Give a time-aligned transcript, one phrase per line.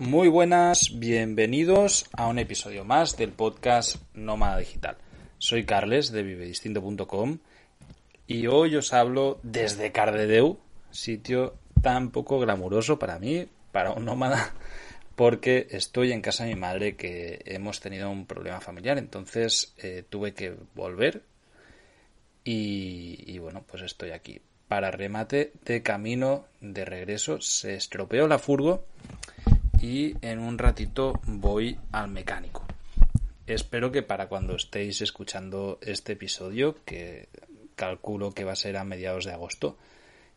[0.00, 4.96] Muy buenas, bienvenidos a un episodio más del podcast Nómada Digital.
[5.38, 7.38] Soy Carles de vivedistinto.com
[8.28, 10.60] y hoy os hablo desde Cardedeu,
[10.92, 14.54] sitio tan poco glamuroso para mí, para un nómada,
[15.16, 20.04] porque estoy en casa de mi madre que hemos tenido un problema familiar, entonces eh,
[20.08, 21.22] tuve que volver
[22.44, 24.40] y, y bueno, pues estoy aquí.
[24.68, 28.84] Para remate de camino de regreso se estropeó la furgo
[29.80, 32.64] y en un ratito voy al mecánico.
[33.46, 37.28] Espero que para cuando estéis escuchando este episodio, que
[37.76, 39.78] calculo que va a ser a mediados de agosto,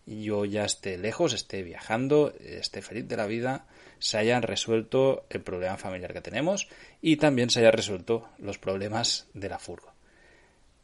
[0.06, 3.66] yo ya esté lejos, esté viajando, esté feliz de la vida,
[4.00, 6.68] se hayan resuelto el problema familiar que tenemos
[7.02, 9.92] y también se hayan resuelto los problemas de la furgo.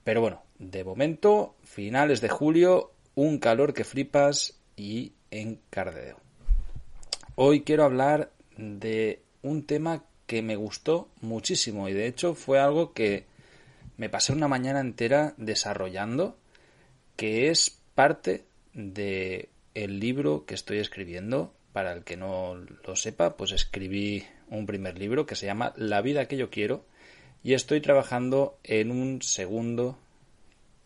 [0.04, 6.20] Pero bueno, de momento, finales de julio, un calor que flipas y en Cardedeo.
[7.36, 12.94] Hoy quiero hablar de un tema que me gustó muchísimo y de hecho fue algo
[12.94, 13.26] que
[13.96, 16.38] me pasé una mañana entera desarrollando
[17.16, 21.54] que es parte de libro que estoy escribiendo.
[21.74, 26.02] Para el que no lo sepa pues escribí un primer libro que se llama La
[26.02, 26.84] vida que yo quiero
[27.44, 29.98] y estoy trabajando en un segundo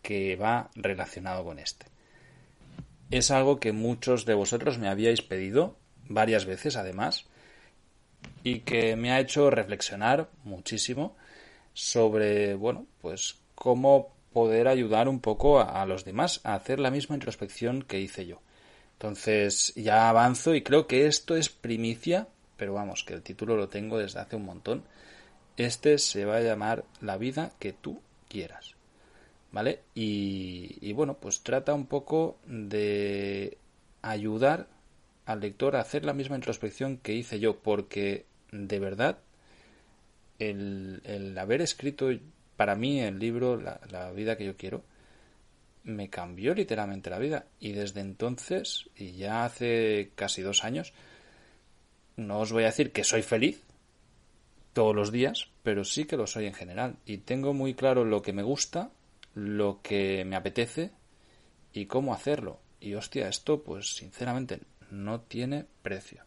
[0.02, 1.86] que va relacionado con este.
[3.10, 5.76] Es algo que muchos de vosotros me habíais pedido
[6.08, 7.26] varias veces además
[8.44, 11.16] y que me ha hecho reflexionar muchísimo
[11.74, 17.14] sobre, bueno, pues cómo poder ayudar un poco a, los demás a hacer la misma
[17.14, 18.40] introspección que hice yo.
[18.94, 23.68] Entonces ya avanzo y creo que esto es primicia, pero vamos, que el título lo
[23.68, 24.84] tengo desde hace un montón.
[25.56, 28.74] Este se va a llamar La vida que tú quieras.
[29.50, 29.80] ¿Vale?
[29.94, 33.58] Y, bueno, pues trata un poco de
[34.00, 34.66] ayudar
[35.26, 39.18] al lector a hacer la misma introspección que hice yo, porque de verdad
[40.38, 42.10] el, haber escrito
[42.56, 44.84] para mí el libro la, la, vida que yo quiero
[45.84, 47.46] me cambió literalmente la vida.
[47.60, 50.92] Y desde entonces y ya hace casi dos años
[52.16, 53.62] no os voy a decir que soy feliz
[54.72, 56.96] todos los días pero sí que lo soy en general.
[57.06, 58.90] Y tengo muy claro lo que me gusta
[59.34, 60.90] lo que me apetece
[61.72, 62.60] y cómo hacerlo.
[62.80, 64.60] Y hostia esto pues sinceramente
[64.92, 66.24] no tiene precio.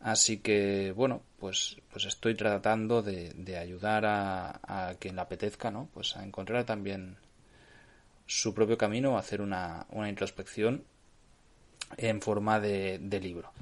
[0.00, 5.88] Así que, bueno, pues, pues estoy tratando de, ayudar a, quien le apetezca, ¿no?
[5.92, 7.16] Pues a encontrar también
[8.26, 10.84] su propio camino, a hacer una, una introspección
[11.96, 13.52] en forma de, de libro.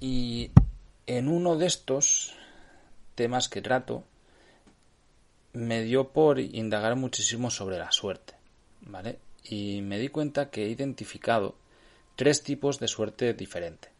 [0.00, 0.50] Y
[1.06, 2.34] en uno de estos
[3.14, 4.04] temas que trato,
[5.52, 8.34] me dio por indagar muchísimo sobre la suerte,
[8.82, 9.18] ¿vale?
[9.42, 11.56] Y me di cuenta que he identificado
[12.18, 13.90] tres tipos de suerte diferente.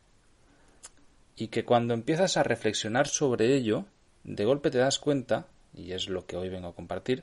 [1.37, 3.85] Y que cuando empiezas a reflexionar sobre ello,
[4.25, 7.23] de golpe te das cuenta, y es lo que hoy vengo a compartir,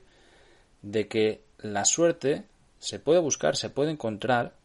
[0.81, 2.45] de que la suerte
[2.79, 4.55] se puede buscar, se puede encontrar,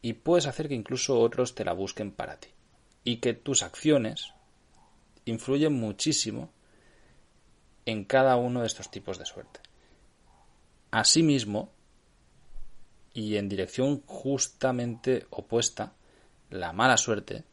[0.00, 2.48] y puedes hacer que incluso otros te la busquen para ti.
[3.04, 4.32] Y que tus acciones
[5.26, 6.48] influyen muchísimo
[7.84, 9.60] en cada uno de estos tipos de suerte.
[10.92, 11.75] Asimismo,
[13.16, 15.94] y en dirección justamente opuesta,
[16.50, 17.44] la mala suerte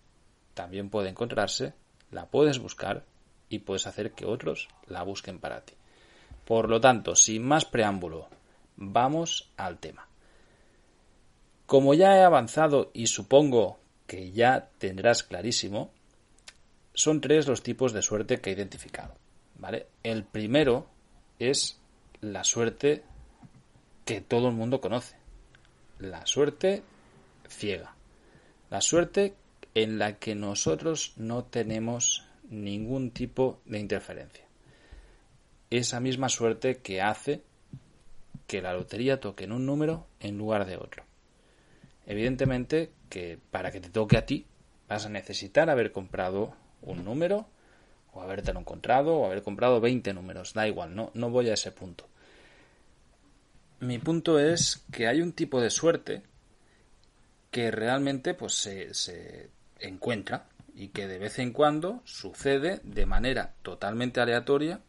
[0.53, 1.74] también puede encontrarse,
[2.12, 3.06] la puedes buscar
[3.47, 5.73] y puedes hacer que otros la busquen para ti.
[6.44, 8.28] Por lo tanto, sin más preámbulo,
[8.75, 10.06] vamos al tema.
[11.66, 15.91] Como ya he avanzado y supongo que ya tendrás clarísimo,
[16.94, 19.16] son tres los tipos de suerte que he identificado.
[19.57, 19.88] ¿vale?
[20.03, 20.88] El primero
[21.40, 21.79] es
[22.19, 23.02] la suerte
[24.03, 25.22] que todo el mundo conoce,
[26.03, 26.84] la suerte
[27.47, 27.96] ciega.
[28.69, 29.34] La suerte
[29.75, 34.46] en la que nosotros no tenemos ningún tipo de interferencia.
[35.69, 37.41] Esa misma suerte que hace
[38.47, 41.03] que la lotería toque en un número en lugar de otro.
[42.06, 44.46] Evidentemente que para que te toque a ti
[44.88, 47.47] vas a necesitar haber comprado un número
[48.11, 51.72] o habértelo encontrado o haber comprado 20 números, da igual, no, no voy a ese
[51.72, 52.05] punto.
[53.84, 56.24] Mi punto es que hay un tipo de suerte
[57.52, 63.56] que realmente pues se, se encuentra y que de vez en cuando sucede de manera
[63.62, 64.80] totalmente aleatoria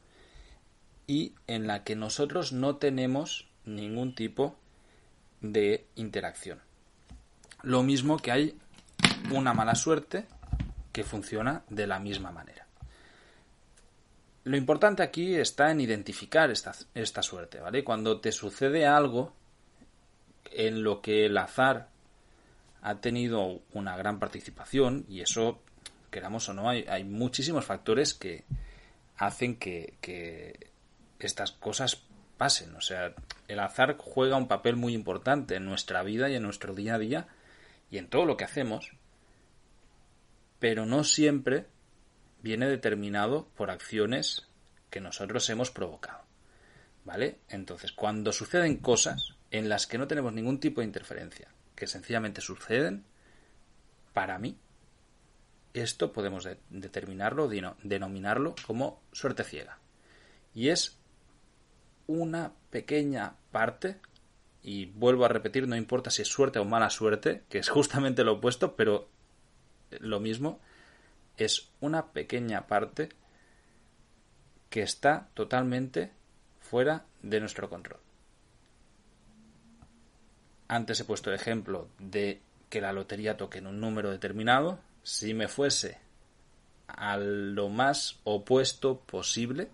[1.09, 4.55] y en la que nosotros no tenemos ningún tipo
[5.41, 6.61] de interacción.
[7.65, 8.57] Lo mismo que hay
[9.33, 10.27] una mala suerte
[10.93, 12.64] que funciona de la misma manera.
[14.45, 17.83] Lo importante aquí está en identificar esta, esta suerte, ¿vale?
[17.83, 19.33] Cuando te sucede algo
[20.51, 21.89] en lo que el azar
[22.83, 25.63] ha tenido una gran participación, y eso
[26.11, 28.45] queramos o no, hay, hay muchísimos factores que
[29.17, 30.71] hacen que, que
[31.19, 32.03] estas cosas
[32.37, 32.75] pasen.
[32.75, 33.15] O sea,
[33.49, 36.99] el azar juega un papel muy importante en nuestra vida y en nuestro día a
[36.99, 37.29] día
[37.91, 38.93] y en todo lo que hacemos,
[40.59, 41.67] pero no siempre
[42.45, 44.47] viene determinado por acciones
[44.91, 46.23] que nosotros hemos provocado.
[47.07, 47.39] ¿Vale?
[47.49, 52.43] Entonces, cuando suceden cosas en las que no tenemos ningún tipo de interferencia, que sencillamente
[52.43, 53.07] suceden,
[54.13, 54.59] para mí,
[55.73, 57.49] esto podemos determinarlo,
[57.83, 59.79] denominarlo como suerte ciega.
[60.55, 60.99] Y es
[62.07, 63.97] una pequeña parte,
[64.63, 68.23] y vuelvo a repetir, no importa si es suerte o mala suerte, que es justamente
[68.23, 69.09] lo opuesto, pero
[69.91, 70.61] lo mismo,
[71.37, 73.09] es una pequeña parte
[74.71, 76.11] que está totalmente
[76.61, 78.01] fuera de nuestro control.
[80.69, 82.41] Antes he puesto el ejemplo de
[82.71, 84.81] que la lotería toque en un número determinado.
[85.03, 85.99] Si me fuese
[86.89, 89.69] a lo más opuesto posible,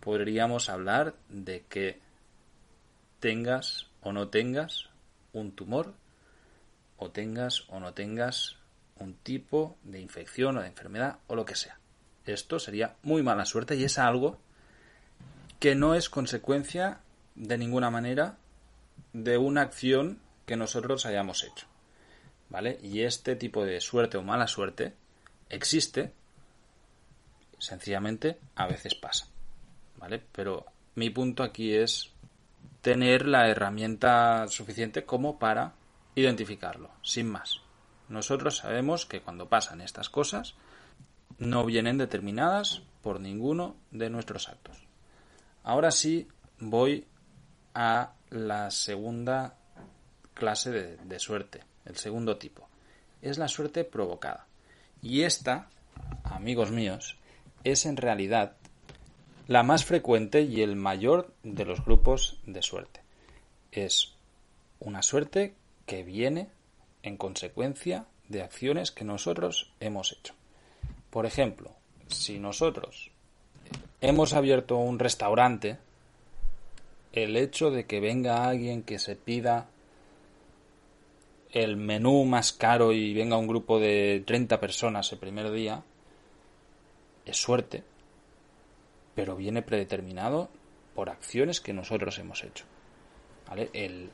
[0.00, 2.00] podríamos hablar de que
[3.20, 4.88] tengas o no tengas
[5.32, 5.94] un tumor
[6.96, 8.56] o tengas o no tengas
[9.02, 11.78] un tipo de infección o de enfermedad o lo que sea.
[12.24, 14.38] Esto sería muy mala suerte y es algo
[15.58, 17.00] que no es consecuencia
[17.34, 18.36] de ninguna manera
[19.12, 21.66] de una acción que nosotros hayamos hecho.
[22.48, 22.78] ¿Vale?
[22.82, 24.92] Y este tipo de suerte o mala suerte
[25.48, 26.12] existe,
[27.58, 29.26] sencillamente a veces pasa.
[29.96, 30.20] ¿vale?
[30.32, 30.66] Pero
[30.96, 32.10] mi punto aquí es
[32.80, 35.72] tener la herramienta suficiente como para
[36.14, 37.60] identificarlo, sin más.
[38.12, 40.54] Nosotros sabemos que cuando pasan estas cosas
[41.38, 44.76] no vienen determinadas por ninguno de nuestros actos.
[45.64, 46.28] Ahora sí
[46.58, 47.06] voy
[47.72, 49.54] a la segunda
[50.34, 52.68] clase de, suerte, el segundo tipo.
[53.22, 54.46] Es la suerte provocada.
[55.00, 55.70] Y esta,
[56.24, 57.16] amigos míos,
[57.64, 58.56] es en realidad
[59.48, 63.00] la más frecuente y el mayor de los grupos de suerte.
[63.70, 64.12] Es
[64.80, 65.54] una suerte
[65.86, 66.50] que viene
[67.02, 70.34] en consecuencia de acciones que nosotros hemos hecho.
[71.10, 71.72] Por ejemplo,
[72.08, 73.10] si nosotros
[74.00, 75.78] hemos abierto un restaurante,
[77.12, 79.68] el hecho de que venga alguien que se pida
[81.52, 85.82] el menú más caro y venga un grupo de 30 personas el primer día,
[87.26, 87.84] es suerte,
[89.14, 90.48] pero viene predeterminado
[90.94, 92.64] por acciones que nosotros hemos hecho.
[93.48, 93.70] ¿Vale?
[93.74, 94.10] El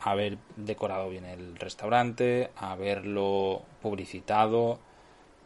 [0.00, 4.78] haber decorado bien el restaurante, haberlo publicitado,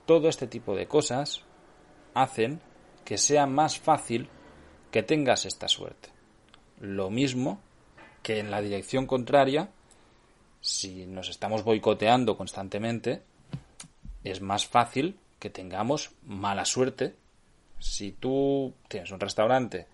[0.07, 1.45] todo este tipo de cosas
[2.15, 2.61] hacen
[3.05, 4.29] que sea más fácil
[4.91, 6.11] que tengas esta suerte.
[6.81, 7.61] Lo mismo
[8.23, 9.71] que en la dirección contraria,
[10.61, 13.23] si nos estamos boicoteando constantemente,
[14.23, 17.17] es más fácil que tengamos mala suerte
[17.79, 19.87] si tú tienes un restaurante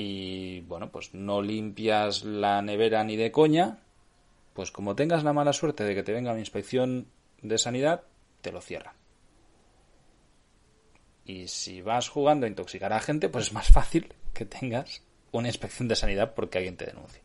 [0.00, 3.80] y, bueno, pues no limpias la nevera ni de coña,
[4.54, 7.08] pues como tengas la mala suerte de que te venga una inspección
[7.42, 8.04] de sanidad,
[8.40, 8.94] te lo cierran.
[11.24, 15.02] Y si vas jugando a intoxicar a gente, pues es más fácil que tengas
[15.32, 17.20] una inspección de sanidad porque alguien te denuncie.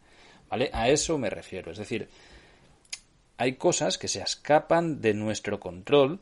[0.49, 0.71] ¿Vale?
[0.73, 1.71] A eso me refiero.
[1.71, 2.09] Es decir,
[3.37, 6.19] hay cosas que se escapan de nuestro control,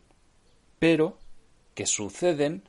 [0.79, 1.17] pero
[1.75, 2.63] que suceden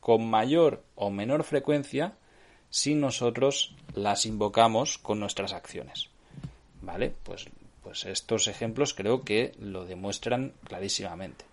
[0.00, 2.16] con mayor o menor frecuencia
[2.72, 6.08] si nosotros las invocamos con nuestras acciones.
[6.80, 7.14] ¿Vale?
[7.22, 7.46] Pues,
[7.82, 11.44] pues estos ejemplos creo que lo demuestran clarísimamente.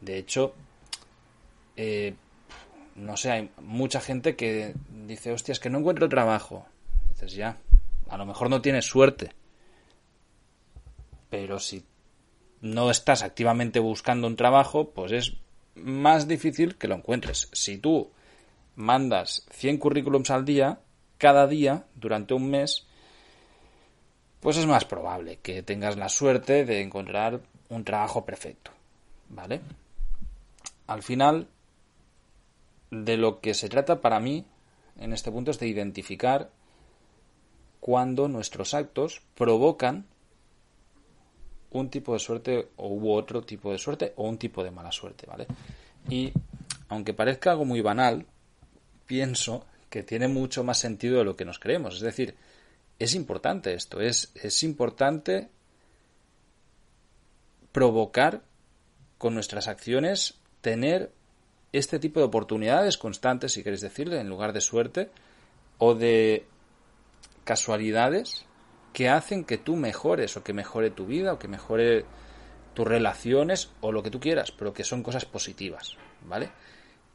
[0.00, 0.52] De hecho,
[1.76, 2.14] eh,
[2.96, 4.74] no sé, hay mucha gente que
[5.06, 6.66] dice, hostia, es que no encuentro trabajo.
[7.10, 7.56] dices, ya,
[8.08, 9.32] a lo mejor no tienes suerte.
[11.30, 11.84] Pero si
[12.60, 15.36] no estás activamente buscando un trabajo, pues es
[15.76, 17.48] más difícil que lo encuentres.
[17.52, 18.10] Si tú
[18.76, 20.80] mandas 100 currículums al día,
[21.18, 22.86] cada día, durante un mes,
[24.40, 28.70] pues es más probable que tengas la suerte de encontrar un trabajo perfecto.
[29.28, 29.60] ¿Vale?
[30.86, 31.46] Al final,
[32.90, 34.44] de lo que se trata para mí
[34.98, 36.50] en este punto es de identificar
[37.80, 40.06] cuando nuestros actos provocan
[41.70, 44.90] un tipo de suerte o hubo otro tipo de suerte o un tipo de mala
[44.90, 45.46] suerte, ¿vale?
[46.08, 46.32] Y
[46.88, 48.26] aunque parezca algo muy banal,
[49.10, 51.96] pienso que tiene mucho más sentido de lo que nos creemos.
[51.96, 52.36] Es decir,
[53.00, 55.48] es importante esto, es, es importante
[57.72, 58.44] provocar
[59.18, 61.10] con nuestras acciones tener
[61.72, 65.10] este tipo de oportunidades constantes, si queréis decirle, en lugar de suerte,
[65.78, 66.46] o de
[67.42, 68.46] casualidades
[68.92, 72.04] que hacen que tú mejores o que mejore tu vida o que mejore
[72.74, 75.96] tus relaciones o lo que tú quieras, pero que son cosas positivas,
[76.28, 76.52] ¿vale?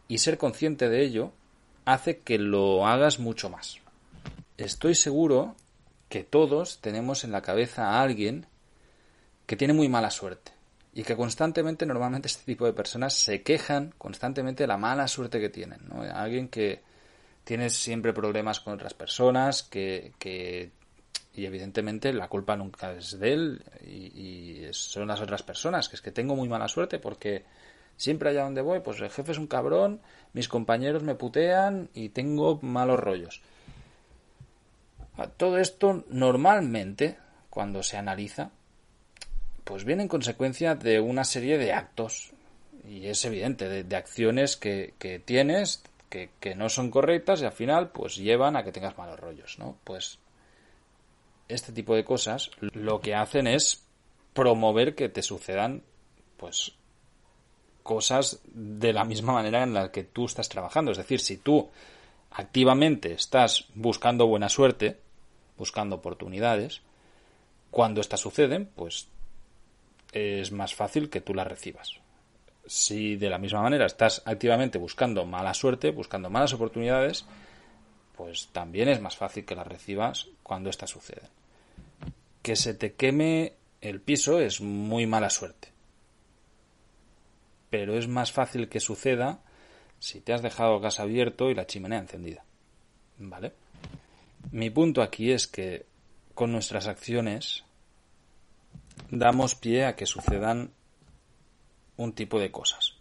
[0.10, 1.32] Y ser consciente de ello
[1.86, 3.80] hace que lo hagas mucho más.
[4.58, 5.56] Estoy seguro
[6.10, 8.48] que todos tenemos en la cabeza a alguien
[9.46, 10.52] que tiene muy mala suerte
[10.94, 15.40] y que constantemente, normalmente este tipo de personas se quejan constantemente de la mala suerte
[15.40, 16.02] que tienen, ¿no?
[16.02, 16.82] Alguien que
[17.44, 20.72] tiene siempre problemas con otras personas, que, que
[21.34, 25.98] y evidentemente la culpa nunca es de él y, y, son las otras personas, que
[25.98, 27.44] es que tengo muy mala suerte porque
[27.98, 30.02] siempre allá donde voy, pues el jefe es un cabrón,
[30.34, 33.42] mis compañeros me putean y tengo malos rollos.
[35.38, 37.18] Todo esto normalmente,
[37.50, 38.52] cuando se analiza,
[39.64, 42.32] pues viene en consecuencia de una serie de actos.
[42.88, 44.94] Y es evidente, de, acciones que,
[45.26, 49.20] tienes que, que, no son correctas y al final pues llevan a que tengas malos
[49.20, 49.78] rollos, ¿no?
[49.84, 50.20] Pues
[51.48, 53.84] este tipo de cosas lo que hacen es
[54.34, 55.82] promover que te sucedan
[56.38, 56.74] pues
[57.86, 60.92] cosas de la misma manera en la que tú estás trabajando.
[60.92, 61.70] Es decir, si tú
[62.32, 64.98] activamente estás buscando buena suerte,
[65.56, 66.82] buscando oportunidades,
[67.70, 69.08] cuando estas suceden, pues
[70.14, 72.00] es más fácil que tú las recibas.
[72.66, 77.24] Si de la misma manera estás activamente buscando mala suerte, buscando malas oportunidades,
[78.18, 81.30] pues también es más fácil que las recibas cuando estas suceden.
[82.42, 85.75] Que se te queme el piso es muy mala suerte.
[87.70, 89.40] Pero es más fácil que suceda
[90.00, 92.44] si te has dejado el gas abierto y la chimenea encendida.
[93.18, 93.54] ¿Vale?
[94.52, 95.86] Mi punto aquí es que
[96.34, 97.64] con nuestras acciones
[99.10, 100.72] damos pie a que sucedan
[101.98, 102.94] un tipo de cosas.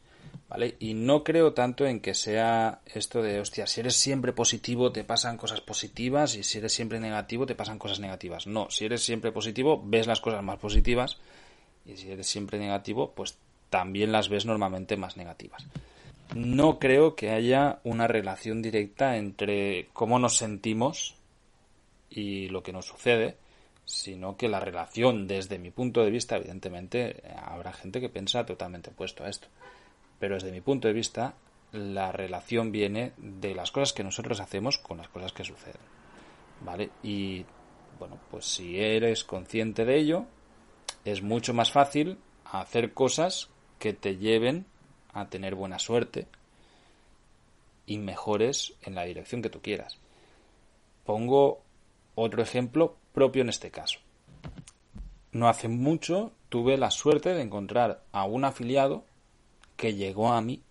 [0.49, 0.77] ¿Vale?
[0.79, 5.03] Y no creo tanto en que sea esto de, hostia, si eres siempre positivo te
[5.03, 8.47] pasan cosas positivas y si eres siempre negativo te pasan cosas negativas.
[8.47, 11.19] No, si eres siempre positivo ves las cosas más positivas
[11.85, 13.37] y si eres siempre negativo pues
[13.75, 15.67] también las ves normalmente más negativas.
[16.33, 21.17] No creo que haya una relación directa entre cómo nos sentimos
[22.09, 23.37] y lo que nos sucede,
[23.85, 28.91] sino que la relación, desde mi punto de vista, evidentemente habrá gente que piensa totalmente
[28.91, 29.49] opuesto a esto,
[30.21, 31.35] pero desde mi punto de vista,
[31.73, 35.83] la relación viene de las cosas que nosotros hacemos con las cosas que suceden.
[36.61, 36.91] ¿Vale?
[37.03, 37.45] Y
[37.99, 40.27] bueno, pues si eres consciente de ello,
[41.05, 43.51] es mucho más fácil hacer cosas
[43.85, 44.65] que te lleven
[45.13, 46.27] a tener buena suerte
[47.85, 49.99] y mejores en la dirección que tú quieras.
[51.05, 51.61] Pongo
[52.15, 53.99] otro ejemplo propio en este caso.
[55.33, 59.05] No hace mucho tuve la suerte de encontrar a un afiliado
[59.77, 60.63] que llegó a mí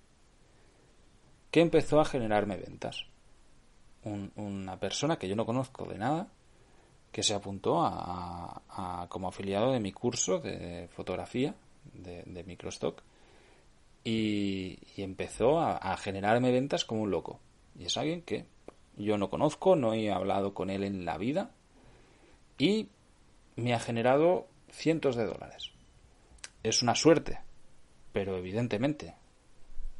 [1.51, 3.05] que empezó a generarme ventas.
[4.05, 6.29] una persona que yo no conozco de nada
[7.11, 11.53] que se apuntó a, como afiliado de mi curso de fotografía
[11.93, 13.01] de, microstock
[14.03, 17.39] y, empezó a generarme ventas como un loco.
[17.77, 18.45] Y es alguien que
[18.97, 21.51] yo no conozco, no he hablado con él en la vida
[22.57, 22.89] y
[23.55, 25.71] me ha generado cientos de dólares.
[26.61, 27.39] Es una suerte,
[28.11, 29.15] pero evidentemente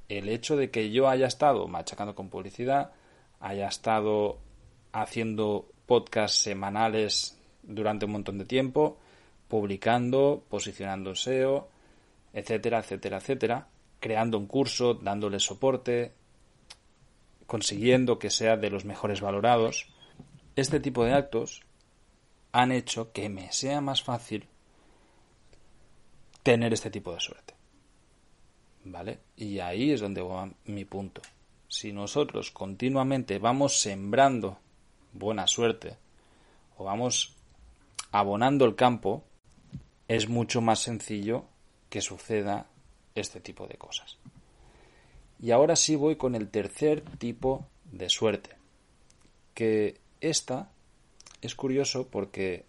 [0.09, 2.91] el hecho de que yo haya estado machacando con publicidad,
[3.39, 4.39] haya estado
[4.91, 8.97] haciendo podcasts semanales durante un montón de tiempo,
[9.47, 11.69] publicando, posicionando SEO,
[12.33, 13.67] etcétera, etcétera, etcétera,
[13.99, 16.13] creando un curso, dándole soporte,
[17.45, 19.87] consiguiendo que sea de los mejores valorados.
[20.55, 21.61] Este tipo de actos
[22.51, 24.47] han hecho que me sea más fácil
[26.41, 27.53] tener este tipo de suerte.
[28.85, 29.19] ¿Vale?
[29.37, 31.21] Y ahí es donde va mi punto.
[31.67, 34.59] Si nosotros continuamente vamos sembrando
[35.13, 35.97] buena suerte
[36.77, 37.35] o vamos
[38.11, 39.23] abonando el campo,
[40.07, 41.45] es mucho más sencillo
[41.93, 42.65] que suceda
[43.13, 44.17] este tipo de cosas.
[45.39, 48.55] Y ahora sí voy con el tercer tipo de suerte,
[49.53, 50.71] que esta
[51.43, 52.65] es curioso porque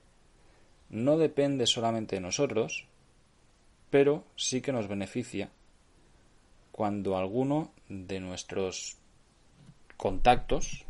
[0.90, 2.86] no depende solamente de nosotros,
[3.88, 5.48] pero sí que nos beneficia
[6.70, 8.98] cuando alguno de nuestros
[9.96, 10.84] contactos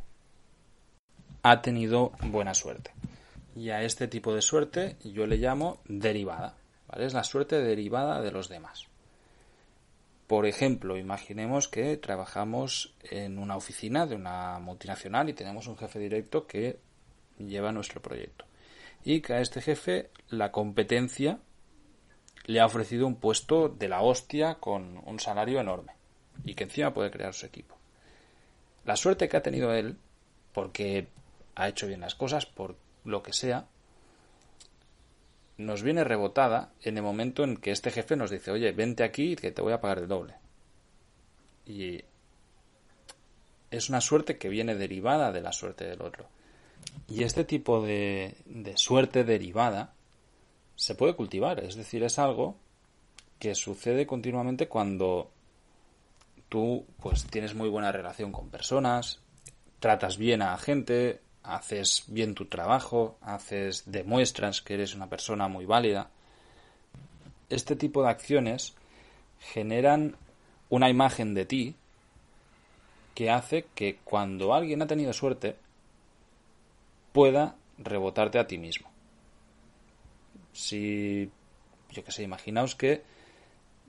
[1.45, 2.91] ha tenido buena suerte.
[3.55, 6.57] Y a este tipo de suerte yo le llamo derivada.
[6.97, 8.89] Es la suerte derivada de los demás.
[10.27, 15.99] Por ejemplo, imaginemos que trabajamos en una oficina de una multinacional y tenemos un jefe
[15.99, 16.79] directo que
[17.39, 18.47] lleva nuestro proyecto.
[19.05, 21.41] Y que a este jefe la competencia
[22.47, 25.93] le ha ofrecido un puesto de la hostia con un salario enorme
[26.45, 27.77] y que encima puede crear su equipo.
[28.85, 29.99] La suerte que ha tenido él,
[30.53, 31.09] porque
[31.55, 33.67] ha hecho bien las cosas, por lo que sea,
[35.57, 39.37] nos viene rebotada en el momento en que este jefe nos dice, oye, vente aquí
[39.37, 40.35] que te voy a pagar el doble.
[41.67, 42.03] Y
[43.71, 46.27] es una suerte que viene derivada de la suerte del otro.
[47.09, 49.95] Y este tipo de, de suerte derivada
[50.77, 52.57] se puede cultivar, es decir, es algo
[53.39, 55.31] que sucede continuamente cuando
[56.49, 59.21] tú pues tienes muy buena relación con personas,
[59.81, 65.67] tratas bien a gente, haces bien tu trabajo, haces demuestras que eres una persona muy
[65.67, 66.11] válida.
[67.51, 68.75] Este tipo de acciones
[69.39, 70.17] generan
[70.71, 71.75] una imagen de ti
[73.15, 75.57] que hace que cuando alguien ha tenido suerte
[77.13, 78.91] pueda rebotarte a ti mismo.
[80.53, 81.31] Si
[81.91, 83.03] yo qué sé, imaginaos que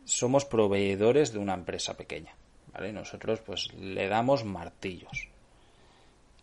[0.03, 2.35] somos proveedores de una empresa pequeña,
[2.73, 2.91] ¿vale?
[2.91, 5.29] Nosotros pues le damos martillos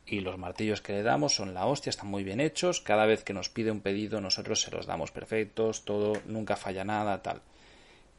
[0.07, 3.25] y los martillos que le damos son la hostia, están muy bien hechos, cada vez
[3.25, 7.43] que nos pide un pedido nosotros se los damos perfectos, todo, nunca falla nada, tal.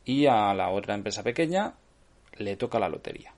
[0.05, 1.75] Y a la otra empresa pequeña
[2.37, 3.33] le toca la lotería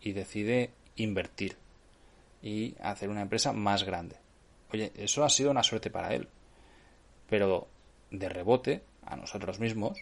[0.00, 1.56] y decide invertir
[2.42, 4.16] y hacer una empresa más grande.
[4.72, 6.28] Oye, eso ha sido una suerte para él.
[7.28, 7.66] Pero
[8.10, 9.98] de rebote, a nosotros mismos,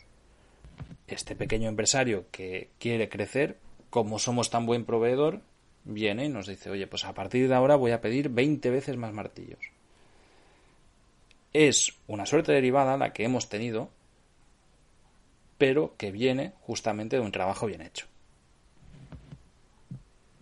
[1.06, 3.58] este pequeño empresario que quiere crecer,
[3.90, 5.40] como somos tan buen proveedor,
[5.84, 8.96] viene y nos dice, oye, pues a partir de ahora voy a pedir 20 veces
[8.96, 9.60] más martillos.
[11.52, 13.90] Es una suerte derivada la que hemos tenido,
[15.58, 18.06] pero que viene justamente de un trabajo bien hecho.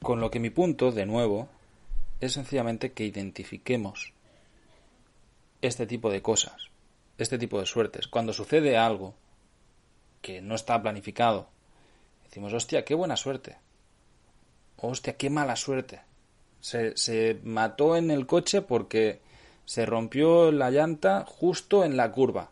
[0.01, 1.49] Con lo que mi punto, de nuevo,
[2.21, 4.13] es sencillamente que identifiquemos
[5.61, 6.71] este tipo de cosas,
[7.19, 8.09] este tipo de suertes.
[8.09, 9.15] Cuando sucede algo
[10.23, 11.49] que no está planificado,
[12.25, 13.57] decimos, hostia, qué buena suerte
[14.89, 16.01] hostia, qué mala suerte.
[16.61, 19.21] Se, se mató en el coche porque
[19.65, 22.51] se rompió la llanta justo en la curva.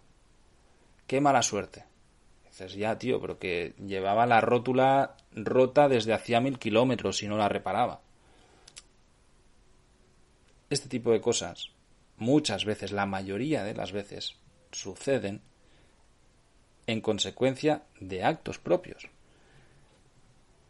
[1.06, 1.84] Qué mala suerte.
[2.46, 7.36] Dices, ya, tío, pero que llevaba la rótula rota desde hacía mil kilómetros y no
[7.36, 8.00] la reparaba.
[10.68, 11.70] Este tipo de cosas,
[12.16, 14.36] muchas veces, la mayoría de las veces,
[14.72, 15.42] suceden
[16.86, 19.08] en consecuencia de actos propios.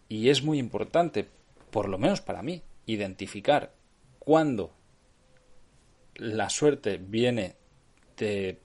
[0.09, 1.29] Y es muy importante
[1.71, 3.73] por lo menos para mí, identificar
[4.19, 4.73] cuándo
[6.15, 7.57] la suerte viene
[8.17, 8.61] de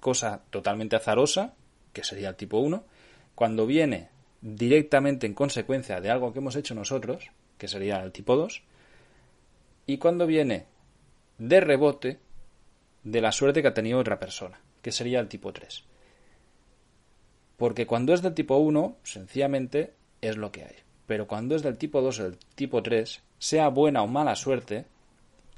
[0.00, 1.54] cosa totalmente azarosa,
[1.92, 2.84] que sería el tipo 1,
[3.34, 4.08] cuando viene
[4.40, 8.62] directamente en consecuencia de algo que hemos hecho nosotros, que sería el tipo 2,
[9.86, 10.66] y cuando viene
[11.38, 12.18] de rebote
[13.04, 15.84] de la suerte que ha tenido otra persona, que sería el tipo 3.
[17.56, 20.85] Porque cuando es del tipo 1, sencillamente es lo que hay.
[21.06, 24.86] Pero cuando es del tipo 2 o del tipo 3, sea buena o mala suerte,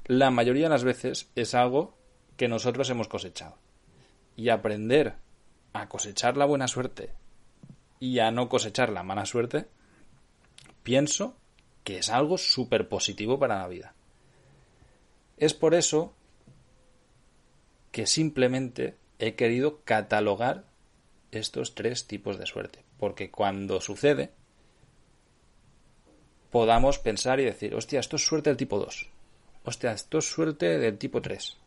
[0.05, 1.95] la mayoría de las veces es algo
[2.37, 3.57] que nosotros hemos cosechado.
[4.35, 5.15] Y aprender
[5.73, 7.11] a cosechar la buena suerte
[7.99, 9.67] y a no cosechar la mala suerte,
[10.83, 11.35] pienso
[11.83, 13.93] que es algo súper positivo para la vida.
[15.37, 16.13] Es por eso
[17.91, 20.65] que simplemente he querido catalogar
[21.31, 22.83] estos tres tipos de suerte.
[22.97, 24.31] Porque cuando sucede,
[26.51, 29.09] podamos pensar y decir, hostia, esto es suerte del tipo 2.
[29.65, 31.57] Hostia, esto es suerte del tipo 3.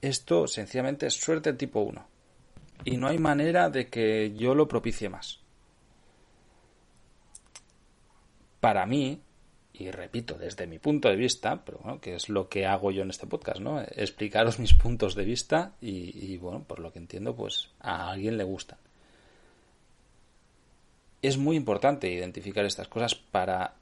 [0.00, 2.06] Esto sencillamente es suerte del tipo 1.
[2.84, 5.40] Y no hay manera de que yo lo propicie más.
[8.58, 9.20] Para mí,
[9.72, 13.02] y repito, desde mi punto de vista, pero bueno, que es lo que hago yo
[13.02, 13.80] en este podcast, ¿no?
[13.80, 18.36] Explicaros mis puntos de vista y, y bueno, por lo que entiendo, pues a alguien
[18.36, 18.78] le gusta
[21.22, 23.76] es muy importante identificar estas cosas para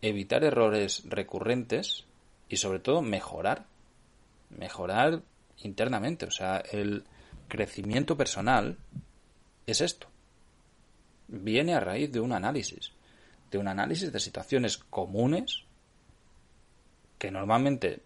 [0.00, 2.04] evitar errores recurrentes
[2.48, 3.66] y sobre todo mejorar.
[4.50, 5.22] Mejorar
[5.58, 6.26] internamente.
[6.26, 7.04] O sea, el
[7.48, 8.78] crecimiento personal
[9.66, 10.06] es esto.
[11.26, 12.92] Viene a raíz de un análisis.
[13.50, 15.64] De un análisis de situaciones comunes
[17.18, 18.00] que normalmente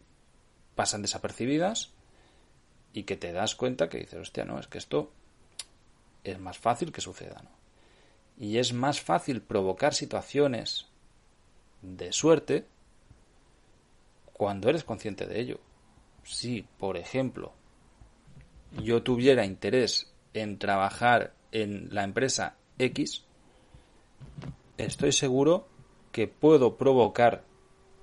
[0.75, 1.91] pasan desapercibidas
[2.95, 5.13] y que te das cuenta que dices, hostia, no, es que esto
[6.25, 7.59] es más fácil que suceda, ¿no?
[8.39, 10.87] Y es más fácil provocar situaciones
[11.83, 12.67] de suerte
[14.33, 15.61] cuando eres consciente de ello.
[16.23, 17.53] Si, por ejemplo,
[18.83, 23.25] yo tuviera interés en trabajar en la empresa X,
[24.77, 25.67] estoy seguro
[26.13, 27.43] que puedo provocar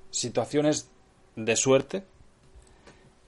[0.10, 0.90] situaciones
[1.36, 2.04] de suerte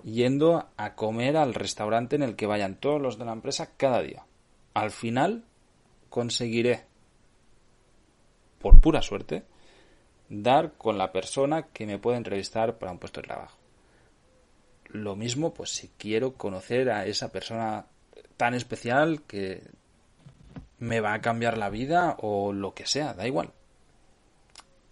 [0.03, 4.01] yendo a comer al restaurante en el que vayan todos los de la empresa cada
[4.01, 4.25] día.
[4.73, 5.43] Al final
[6.09, 6.85] conseguiré
[8.67, 9.43] por pura suerte,
[10.27, 13.57] dar con la persona que me puede entrevistar para un puesto de trabajo.
[14.89, 17.85] lo mismo, pues si quiero conocer a esa persona
[18.35, 19.61] tan especial que
[20.79, 23.53] me va a cambiar la vida o lo que sea, da igual.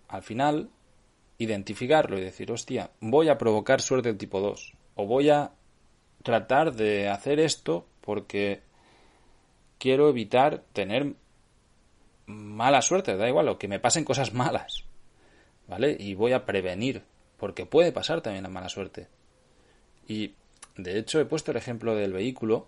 [0.08, 0.70] Al final,
[1.38, 5.52] identificarlo y decir, hostia, voy a provocar suerte tipo 2 o voy a
[6.24, 8.62] tratar de hacer esto porque
[9.80, 11.16] quiero evitar tener
[12.26, 14.86] mala suerte, da igual, o que me pasen cosas malas,
[15.68, 15.96] ¿vale?
[16.00, 17.04] Y voy a prevenir,
[17.38, 19.08] porque puede pasar también la mala suerte.
[20.08, 20.34] Y
[20.78, 22.68] de hecho he puesto el ejemplo del vehículo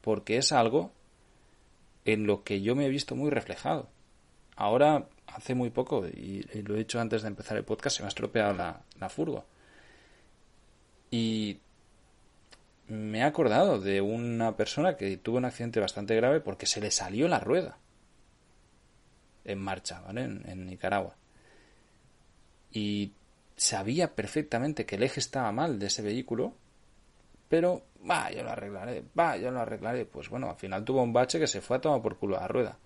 [0.00, 0.92] porque es algo
[2.04, 3.88] en lo que yo me he visto muy reflejado.
[4.56, 8.06] Ahora, hace muy poco, y, lo he dicho antes de empezar el podcast, se me
[8.06, 9.44] ha estropeado la, la furgo.
[11.10, 11.58] Y
[12.88, 16.90] me he acordado de una persona que tuvo un accidente bastante grave porque se le
[16.90, 17.78] salió la rueda
[19.48, 20.24] en marcha, ¿vale?
[20.24, 21.16] En, Nicaragua.
[22.70, 23.12] Y
[23.56, 26.54] sabía perfectamente que el eje estaba mal de ese vehículo,
[27.48, 30.04] pero, va, yo lo arreglaré, va, yo lo arreglaré.
[30.04, 32.42] Pues bueno, al final tuvo un bache que se fue a tomar por culo a
[32.42, 32.78] la rueda.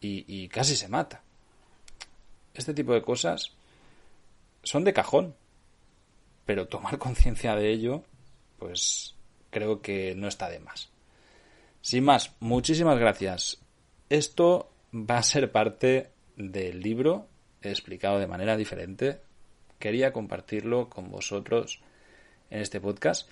[0.00, 1.22] Y, y casi se mata.
[2.52, 3.52] Este tipo de cosas
[4.64, 5.36] son de cajón.
[6.46, 8.02] Pero tomar conciencia de ello,
[8.58, 9.14] pues
[9.50, 10.90] creo que no está de más.
[11.80, 13.60] Sin más, muchísimas gracias.
[14.08, 17.28] Esto va a ser parte del libro
[17.62, 19.20] explicado de manera diferente.
[19.78, 21.80] Quería compartirlo con vosotros
[22.50, 23.28] en este podcast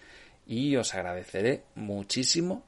[0.46, 2.64] y os agradeceré muchísimo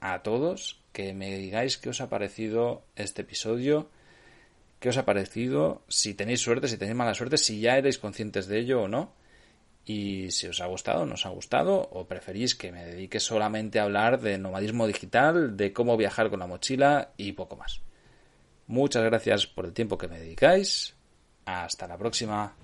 [0.00, 3.88] a todos que me digáis qué os ha parecido este episodio,
[4.80, 8.46] qué os ha parecido, si tenéis suerte, si tenéis mala suerte, si ya erais conscientes
[8.46, 9.12] de ello o no.
[9.84, 13.80] Y si os ha gustado, no os ha gustado, o preferís que me dedique solamente
[13.80, 17.80] a hablar de nomadismo digital, de cómo viajar con la mochila y poco más.
[18.68, 20.94] Muchas gracias por el tiempo que me dedicáis.
[21.44, 22.54] Hasta la próxima.